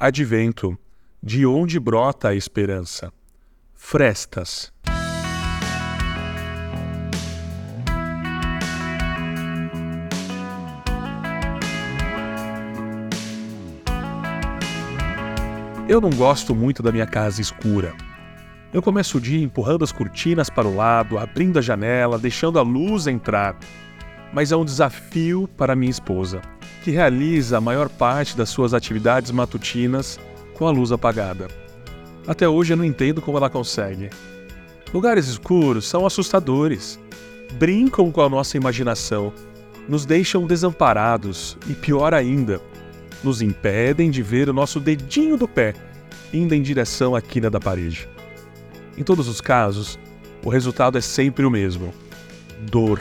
Advento, 0.00 0.78
de 1.20 1.44
onde 1.44 1.80
brota 1.80 2.28
a 2.28 2.34
esperança? 2.36 3.12
Frestas. 3.74 4.72
Eu 15.88 16.00
não 16.00 16.10
gosto 16.10 16.54
muito 16.54 16.80
da 16.80 16.92
minha 16.92 17.04
casa 17.04 17.40
escura. 17.40 17.92
Eu 18.72 18.80
começo 18.80 19.18
o 19.18 19.20
dia 19.20 19.42
empurrando 19.42 19.82
as 19.82 19.90
cortinas 19.90 20.48
para 20.48 20.68
o 20.68 20.76
lado, 20.76 21.18
abrindo 21.18 21.58
a 21.58 21.62
janela, 21.62 22.20
deixando 22.20 22.60
a 22.60 22.62
luz 22.62 23.08
entrar. 23.08 23.58
Mas 24.32 24.52
é 24.52 24.56
um 24.56 24.64
desafio 24.64 25.48
para 25.56 25.74
minha 25.74 25.90
esposa, 25.90 26.40
que 26.88 26.92
realiza 26.92 27.58
a 27.58 27.60
maior 27.60 27.86
parte 27.86 28.34
das 28.34 28.48
suas 28.48 28.72
atividades 28.72 29.30
matutinas 29.30 30.18
com 30.54 30.66
a 30.66 30.70
luz 30.70 30.90
apagada. 30.90 31.46
Até 32.26 32.48
hoje 32.48 32.72
eu 32.72 32.78
não 32.78 32.84
entendo 32.84 33.20
como 33.20 33.36
ela 33.36 33.50
consegue. 33.50 34.08
Lugares 34.94 35.28
escuros 35.28 35.86
são 35.86 36.06
assustadores. 36.06 36.98
Brincam 37.58 38.10
com 38.10 38.22
a 38.22 38.28
nossa 38.30 38.56
imaginação, 38.56 39.34
nos 39.86 40.06
deixam 40.06 40.46
desamparados 40.46 41.58
e, 41.68 41.74
pior 41.74 42.14
ainda, 42.14 42.58
nos 43.22 43.42
impedem 43.42 44.10
de 44.10 44.22
ver 44.22 44.48
o 44.48 44.54
nosso 44.54 44.80
dedinho 44.80 45.36
do 45.36 45.46
pé 45.46 45.74
indo 46.32 46.54
em 46.54 46.62
direção 46.62 47.14
à 47.14 47.20
quina 47.20 47.50
da 47.50 47.60
parede. 47.60 48.08
Em 48.96 49.02
todos 49.02 49.28
os 49.28 49.42
casos, 49.42 49.98
o 50.42 50.48
resultado 50.48 50.96
é 50.96 51.02
sempre 51.02 51.44
o 51.44 51.50
mesmo: 51.50 51.92
dor. 52.62 52.98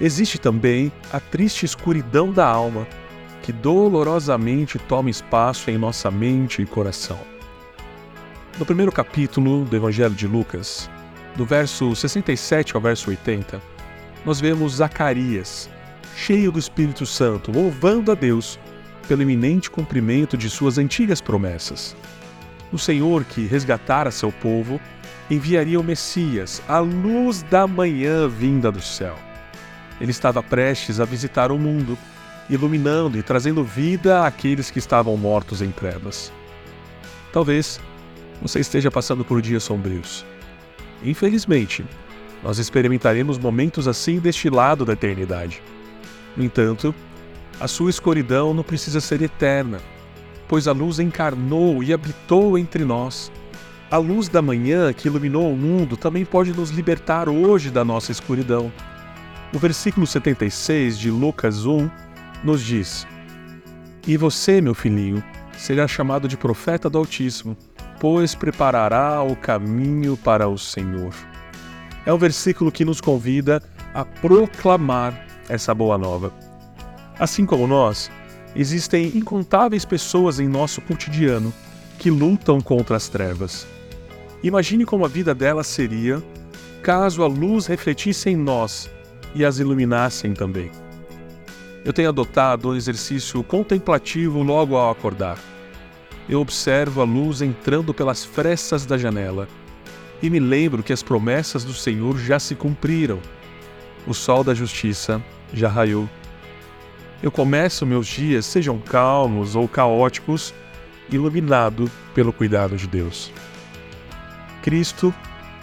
Existe 0.00 0.38
também 0.38 0.90
a 1.12 1.20
triste 1.20 1.66
escuridão 1.66 2.32
da 2.32 2.46
alma, 2.46 2.86
que 3.42 3.52
dolorosamente 3.52 4.78
toma 4.78 5.10
espaço 5.10 5.70
em 5.70 5.76
nossa 5.76 6.10
mente 6.10 6.62
e 6.62 6.66
coração. 6.66 7.18
No 8.58 8.64
primeiro 8.64 8.90
capítulo 8.90 9.64
do 9.64 9.76
Evangelho 9.76 10.14
de 10.14 10.26
Lucas, 10.26 10.88
do 11.36 11.44
verso 11.44 11.94
67 11.94 12.74
ao 12.74 12.80
verso 12.80 13.10
80, 13.10 13.60
nós 14.24 14.40
vemos 14.40 14.76
Zacarias, 14.76 15.68
cheio 16.16 16.50
do 16.50 16.58
Espírito 16.58 17.04
Santo, 17.04 17.52
louvando 17.52 18.10
a 18.10 18.14
Deus 18.14 18.58
pelo 19.06 19.22
iminente 19.22 19.70
cumprimento 19.70 20.36
de 20.36 20.48
suas 20.48 20.78
antigas 20.78 21.20
promessas. 21.20 21.94
O 22.72 22.78
Senhor 22.78 23.24
que 23.24 23.46
resgatara 23.46 24.10
seu 24.10 24.32
povo 24.32 24.80
enviaria 25.30 25.78
o 25.78 25.84
Messias, 25.84 26.62
a 26.68 26.78
luz 26.78 27.42
da 27.42 27.66
manhã 27.66 28.28
vinda 28.28 28.70
do 28.72 28.80
céu. 28.80 29.16
Ele 30.00 30.10
estava 30.10 30.42
prestes 30.42 30.98
a 30.98 31.04
visitar 31.04 31.52
o 31.52 31.58
mundo, 31.58 31.96
iluminando 32.48 33.18
e 33.18 33.22
trazendo 33.22 33.62
vida 33.62 34.24
àqueles 34.26 34.70
que 34.70 34.78
estavam 34.78 35.16
mortos 35.16 35.60
em 35.60 35.70
trevas. 35.70 36.32
Talvez 37.32 37.80
você 38.40 38.60
esteja 38.60 38.90
passando 38.90 39.24
por 39.24 39.42
dias 39.42 39.62
sombrios. 39.62 40.24
Infelizmente, 41.04 41.84
nós 42.42 42.58
experimentaremos 42.58 43.38
momentos 43.38 43.86
assim 43.86 44.18
deste 44.18 44.48
lado 44.48 44.84
da 44.84 44.94
eternidade. 44.94 45.62
No 46.36 46.42
entanto, 46.42 46.94
a 47.60 47.68
sua 47.68 47.90
escuridão 47.90 48.54
não 48.54 48.62
precisa 48.62 49.00
ser 49.00 49.20
eterna, 49.20 49.78
pois 50.48 50.66
a 50.66 50.72
luz 50.72 50.98
encarnou 50.98 51.82
e 51.82 51.92
habitou 51.92 52.56
entre 52.56 52.84
nós. 52.84 53.30
A 53.90 53.98
luz 53.98 54.28
da 54.28 54.40
manhã 54.40 54.92
que 54.92 55.08
iluminou 55.08 55.52
o 55.52 55.56
mundo 55.56 55.96
também 55.96 56.24
pode 56.24 56.52
nos 56.52 56.70
libertar 56.70 57.28
hoje 57.28 57.70
da 57.70 57.84
nossa 57.84 58.10
escuridão. 58.12 58.72
O 59.52 59.58
versículo 59.58 60.06
76 60.06 60.96
de 60.96 61.10
Lucas 61.10 61.66
1 61.66 61.90
nos 62.44 62.62
diz: 62.62 63.04
E 64.06 64.16
você, 64.16 64.60
meu 64.60 64.74
filhinho, 64.74 65.24
será 65.58 65.88
chamado 65.88 66.28
de 66.28 66.36
profeta 66.36 66.88
do 66.88 66.98
Altíssimo, 66.98 67.56
pois 67.98 68.32
preparará 68.32 69.20
o 69.22 69.34
caminho 69.34 70.16
para 70.16 70.48
o 70.48 70.56
Senhor. 70.56 71.12
É 72.06 72.12
um 72.12 72.16
versículo 72.16 72.70
que 72.70 72.84
nos 72.84 73.00
convida 73.00 73.60
a 73.92 74.04
proclamar 74.04 75.26
essa 75.48 75.74
boa 75.74 75.98
nova. 75.98 76.32
Assim 77.18 77.44
como 77.44 77.66
nós, 77.66 78.08
existem 78.54 79.08
incontáveis 79.16 79.84
pessoas 79.84 80.38
em 80.38 80.46
nosso 80.46 80.80
cotidiano 80.80 81.52
que 81.98 82.08
lutam 82.08 82.60
contra 82.60 82.96
as 82.96 83.08
trevas. 83.08 83.66
Imagine 84.44 84.86
como 84.86 85.04
a 85.04 85.08
vida 85.08 85.34
delas 85.34 85.66
seria 85.66 86.22
caso 86.84 87.24
a 87.24 87.26
luz 87.26 87.66
refletisse 87.66 88.30
em 88.30 88.36
nós 88.36 88.88
e 89.34 89.44
as 89.44 89.58
iluminassem 89.58 90.34
também. 90.34 90.70
Eu 91.84 91.92
tenho 91.92 92.08
adotado 92.08 92.70
um 92.70 92.76
exercício 92.76 93.42
contemplativo 93.42 94.42
logo 94.42 94.76
ao 94.76 94.90
acordar. 94.90 95.38
Eu 96.28 96.40
observo 96.40 97.00
a 97.00 97.04
luz 97.04 97.42
entrando 97.42 97.94
pelas 97.94 98.24
frestas 98.24 98.84
da 98.84 98.98
janela 98.98 99.48
e 100.22 100.28
me 100.28 100.38
lembro 100.38 100.82
que 100.82 100.92
as 100.92 101.02
promessas 101.02 101.64
do 101.64 101.72
Senhor 101.72 102.18
já 102.18 102.38
se 102.38 102.54
cumpriram. 102.54 103.18
O 104.06 104.14
sol 104.14 104.44
da 104.44 104.54
justiça 104.54 105.22
já 105.52 105.68
raiou 105.68 106.08
eu 107.22 107.30
começo 107.30 107.84
meus 107.84 108.06
dias, 108.06 108.46
sejam 108.46 108.78
calmos 108.78 109.54
ou 109.54 109.68
caóticos, 109.68 110.54
iluminado 111.12 111.90
pelo 112.14 112.32
cuidado 112.32 112.76
de 112.76 112.86
Deus. 112.86 113.30
Cristo 114.62 115.12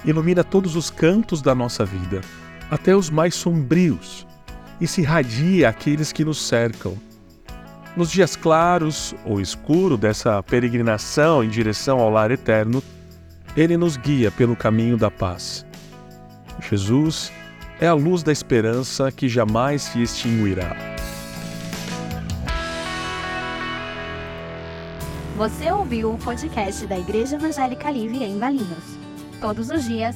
ilumina 0.06 0.44
todos 0.44 0.76
os 0.76 0.92
cantos 0.92 1.42
da 1.42 1.56
nossa 1.56 1.84
vida, 1.84 2.22
até 2.70 2.96
os 2.96 3.10
mais 3.10 3.36
sombrios, 3.36 4.26
e 4.80 4.88
se 4.88 5.02
irradia 5.02 5.70
àqueles 5.70 6.12
que 6.12 6.24
nos 6.24 6.42
cercam. 6.46 6.98
Nos 7.96 8.12
dias 8.12 8.36
claros 8.36 9.16
ou 9.26 9.42
escuros 9.42 9.98
dessa 9.98 10.44
peregrinação 10.44 11.44
em 11.44 11.50
direção 11.50 12.00
ao 12.00 12.12
lar 12.12 12.30
eterno, 12.30 12.84
ele 13.56 13.76
nos 13.76 13.98
guia 13.98 14.30
pelo 14.30 14.56
caminho 14.56 14.98
da 14.98 15.10
paz. 15.10 15.66
Jesus 16.70 17.32
é 17.80 17.88
a 17.88 17.94
luz 17.94 18.22
da 18.22 18.32
esperança 18.32 19.12
que 19.12 19.28
jamais 19.28 19.82
se 19.84 20.02
extinguirá. 20.02 20.76
Você 25.36 25.72
ouviu 25.72 26.14
o 26.14 26.18
podcast 26.18 26.88
da 26.88 26.98
Igreja 26.98 27.36
Evangélica 27.36 27.92
Livre 27.92 28.24
em 28.24 28.40
Valinhos. 28.40 28.98
Todos 29.40 29.70
os 29.70 29.86
dias, 29.86 30.16